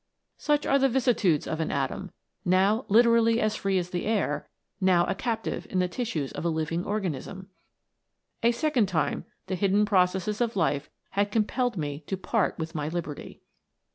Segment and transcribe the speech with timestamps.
[0.39, 2.09] Such are the vicissitudes of an atom,
[2.43, 4.49] now literally as free as the air,
[4.81, 7.49] now a captive in the tissues of a living organism!
[8.41, 12.87] A second time the hidden processes of life had compelled me to part with my
[12.87, 13.41] liberty.